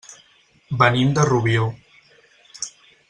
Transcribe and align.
Venim 0.79 1.13
de 1.19 1.27
Rubió. 1.31 1.67